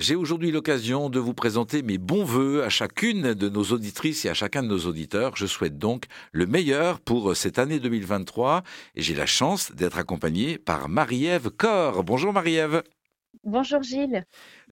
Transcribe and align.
J'ai 0.00 0.16
aujourd'hui 0.16 0.50
l'occasion 0.50 1.08
de 1.08 1.20
vous 1.20 1.34
présenter 1.34 1.82
mes 1.82 1.98
bons 1.98 2.24
voeux 2.24 2.64
à 2.64 2.68
chacune 2.68 3.32
de 3.32 3.48
nos 3.48 3.62
auditrices 3.62 4.24
et 4.24 4.28
à 4.28 4.34
chacun 4.34 4.64
de 4.64 4.66
nos 4.66 4.86
auditeurs. 4.86 5.36
Je 5.36 5.46
souhaite 5.46 5.78
donc 5.78 6.06
le 6.32 6.46
meilleur 6.46 6.98
pour 6.98 7.36
cette 7.36 7.60
année 7.60 7.78
2023 7.78 8.64
et 8.96 9.02
j'ai 9.02 9.14
la 9.14 9.26
chance 9.26 9.70
d'être 9.70 9.96
accompagné 9.96 10.58
par 10.58 10.88
Marie-Ève 10.88 11.48
Corr. 11.50 12.02
Bonjour 12.02 12.32
Marie-Ève. 12.32 12.82
Bonjour 13.44 13.84
Gilles. 13.84 14.24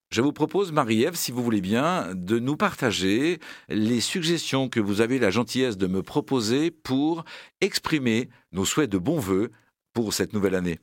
Je 0.09 0.21
vous 0.21 0.33
propose, 0.33 0.73
Marie-Ève, 0.73 1.15
si 1.15 1.31
vous 1.31 1.41
voulez 1.41 1.61
bien, 1.61 2.13
de 2.13 2.37
nous 2.37 2.57
partager 2.57 3.39
les 3.69 4.01
suggestions 4.01 4.67
que 4.67 4.81
vous 4.81 4.99
avez 4.99 5.19
la 5.19 5.31
gentillesse 5.31 5.77
de 5.77 5.87
me 5.87 6.03
proposer 6.03 6.69
pour 6.69 7.23
exprimer 7.61 8.29
nos 8.51 8.65
souhaits 8.65 8.91
de 8.91 8.97
bons 8.97 9.19
voeux 9.19 9.51
pour 9.93 10.13
cette 10.13 10.33
nouvelle 10.33 10.55
année. 10.55 10.79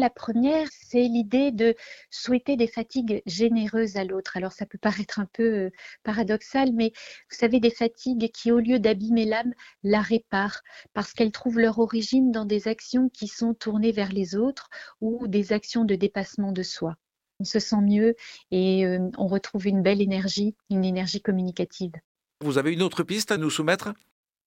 La 0.00 0.08
première, 0.08 0.66
c'est 0.72 1.02
l'idée 1.02 1.52
de 1.52 1.74
souhaiter 2.08 2.56
des 2.56 2.66
fatigues 2.66 3.20
généreuses 3.26 3.96
à 3.96 4.04
l'autre. 4.04 4.38
Alors 4.38 4.52
ça 4.52 4.64
peut 4.64 4.78
paraître 4.78 5.18
un 5.18 5.26
peu 5.26 5.42
euh, 5.42 5.70
paradoxal, 6.04 6.72
mais 6.72 6.92
vous 7.30 7.36
savez, 7.36 7.60
des 7.60 7.68
fatigues 7.68 8.30
qui, 8.32 8.50
au 8.50 8.60
lieu 8.60 8.78
d'abîmer 8.78 9.26
l'âme, 9.26 9.52
la 9.82 10.00
réparent 10.00 10.62
parce 10.94 11.12
qu'elles 11.12 11.32
trouvent 11.32 11.58
leur 11.58 11.80
origine 11.80 12.32
dans 12.32 12.46
des 12.46 12.66
actions 12.66 13.10
qui 13.10 13.28
sont 13.28 13.52
tournées 13.52 13.92
vers 13.92 14.10
les 14.10 14.36
autres 14.36 14.70
ou 15.02 15.28
des 15.28 15.52
actions 15.52 15.84
de 15.84 15.96
dépassement 15.96 16.52
de 16.52 16.62
soi. 16.62 16.96
On 17.38 17.44
se 17.44 17.58
sent 17.58 17.82
mieux 17.82 18.14
et 18.50 18.86
euh, 18.86 19.10
on 19.18 19.26
retrouve 19.26 19.66
une 19.66 19.82
belle 19.82 20.00
énergie, 20.00 20.56
une 20.70 20.86
énergie 20.86 21.20
communicative. 21.20 21.92
Vous 22.40 22.56
avez 22.56 22.72
une 22.72 22.80
autre 22.80 23.02
piste 23.02 23.32
à 23.32 23.36
nous 23.36 23.50
soumettre? 23.50 23.92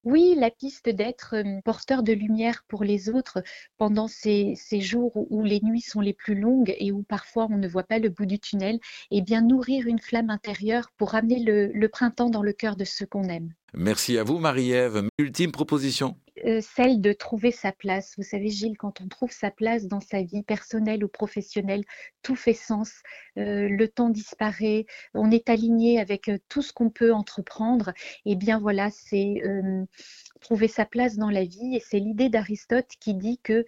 Oui, 0.03 0.35
la 0.37 0.51
piste 0.51 0.89
d'être 0.89 1.35
porteur 1.63 2.03
de 2.03 2.13
lumière 2.13 2.63
pour 2.67 2.83
les 2.83 3.09
autres 3.09 3.41
pendant 3.77 4.07
ces, 4.07 4.55
jours 4.79 5.11
où, 5.15 5.43
les 5.43 5.61
nuits 5.61 5.81
sont 5.81 6.01
les 6.01 6.13
plus 6.13 6.35
longues 6.35 6.75
et 6.77 6.91
où 6.91 7.03
parfois 7.03 7.47
on 7.49 7.57
ne 7.57 7.67
voit 7.67 7.83
pas 7.83 7.99
le 7.99 8.09
bout 8.09 8.25
du 8.25 8.39
tunnel, 8.39 8.75
et 9.11 9.17
eh 9.17 9.21
bien 9.21 9.41
nourrir 9.41 9.87
une 9.87 9.99
flamme 9.99 10.29
intérieure 10.29 10.89
pour 10.97 11.11
ramener 11.11 11.39
le 11.43 11.87
printemps 11.87 12.29
dans 12.29 12.43
le 12.43 12.53
cœur 12.53 12.75
de 12.75 12.83
ceux 12.83 13.05
qu'on 13.05 13.29
aime. 13.29 13.53
Merci 13.73 14.17
à 14.19 14.23
vous, 14.23 14.37
Marie-Ève. 14.37 15.07
Ultime 15.17 15.51
proposition 15.51 16.15
euh, 16.45 16.61
celle 16.61 17.01
de 17.01 17.13
trouver 17.13 17.51
sa 17.51 17.71
place. 17.71 18.13
Vous 18.17 18.23
savez, 18.23 18.49
Gilles, 18.49 18.77
quand 18.77 19.01
on 19.01 19.07
trouve 19.07 19.31
sa 19.31 19.51
place 19.51 19.87
dans 19.87 20.01
sa 20.01 20.21
vie 20.21 20.43
personnelle 20.43 21.03
ou 21.03 21.07
professionnelle, 21.07 21.83
tout 22.21 22.35
fait 22.35 22.53
sens, 22.53 22.91
euh, 23.37 23.67
le 23.69 23.87
temps 23.87 24.09
disparaît, 24.09 24.85
on 25.13 25.31
est 25.31 25.49
aligné 25.49 25.99
avec 25.99 26.29
euh, 26.29 26.37
tout 26.49 26.61
ce 26.61 26.73
qu'on 26.73 26.89
peut 26.89 27.13
entreprendre. 27.13 27.89
Et 28.25 28.33
eh 28.33 28.35
bien 28.35 28.59
voilà, 28.59 28.89
c'est 28.91 29.41
trouver 30.43 30.67
sa 30.67 30.85
place 30.85 31.17
dans 31.17 31.29
la 31.29 31.43
vie. 31.43 31.75
Et 31.75 31.83
c'est 31.83 31.99
l'idée 31.99 32.29
d'Aristote 32.29 32.91
qui 32.99 33.15
dit 33.15 33.39
que 33.41 33.65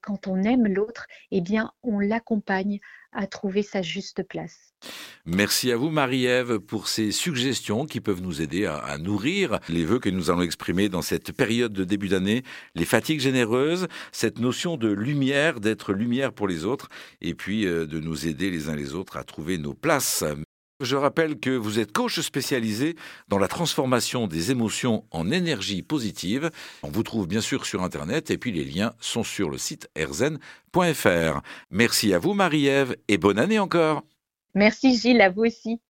quand 0.00 0.26
on 0.26 0.42
aime 0.42 0.66
l'autre, 0.66 1.06
eh 1.30 1.40
bien 1.40 1.72
on 1.82 2.00
l'accompagne 2.00 2.80
à 3.12 3.26
trouver 3.26 3.62
sa 3.62 3.82
juste 3.82 4.22
place. 4.22 4.70
Merci 5.26 5.70
à 5.72 5.76
vous, 5.76 5.90
Marie-Ève, 5.90 6.58
pour 6.58 6.88
ces 6.88 7.12
suggestions 7.12 7.84
qui 7.84 8.00
peuvent 8.00 8.22
nous 8.22 8.40
aider 8.40 8.66
à, 8.66 8.96
nourrir 8.98 9.58
les 9.68 9.84
vœux 9.84 9.98
que 9.98 10.08
nous 10.08 10.30
allons 10.30 10.42
exprimer 10.42 10.88
dans 10.88 11.02
cette 11.02 11.32
période 11.32 11.72
de 11.72 11.84
début 11.84 12.08
d'année, 12.08 12.42
les 12.74 12.84
fatigues 12.84 13.20
généreuses, 13.20 13.88
cette 14.12 14.38
notion 14.38 14.76
de 14.76 14.88
lumière, 14.88 15.60
d'être 15.60 15.92
lumière 15.92 16.32
pour 16.32 16.48
les 16.48 16.64
autres, 16.64 16.88
et 17.20 17.34
puis 17.34 17.66
euh, 17.66 17.86
de 17.86 18.00
nous 18.00 18.26
aider 18.26 18.50
les 18.50 18.68
uns 18.68 18.76
les 18.76 18.94
autres 18.94 19.16
à 19.16 19.24
trouver 19.24 19.58
nos 19.58 19.74
places. 19.74 20.24
Je 20.80 20.96
rappelle 20.96 21.38
que 21.38 21.50
vous 21.50 21.78
êtes 21.78 21.92
coach 21.92 22.20
spécialisé 22.20 22.96
dans 23.28 23.38
la 23.38 23.48
transformation 23.48 24.26
des 24.26 24.50
émotions 24.50 25.04
en 25.10 25.30
énergie 25.30 25.82
positive. 25.82 26.50
On 26.82 26.88
vous 26.88 27.02
trouve 27.02 27.26
bien 27.26 27.42
sûr 27.42 27.66
sur 27.66 27.82
Internet 27.82 28.30
et 28.30 28.38
puis 28.38 28.50
les 28.50 28.64
liens 28.64 28.92
sont 28.98 29.22
sur 29.22 29.50
le 29.50 29.58
site 29.58 29.88
erzen.fr. 29.94 31.40
Merci 31.70 32.14
à 32.14 32.18
vous 32.18 32.32
Marie-Ève 32.32 32.96
et 33.08 33.18
bonne 33.18 33.38
année 33.38 33.58
encore. 33.58 34.02
Merci 34.54 34.96
Gilles, 34.96 35.20
à 35.20 35.28
vous 35.28 35.42
aussi. 35.42 35.80